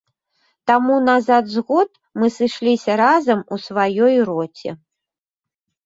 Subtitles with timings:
[0.71, 1.89] Таму назад з год
[2.21, 4.71] мы сышліся разам у сваёй роце.